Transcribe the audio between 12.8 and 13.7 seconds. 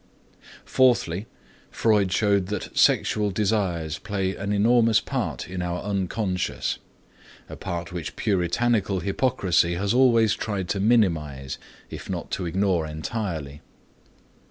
entirely.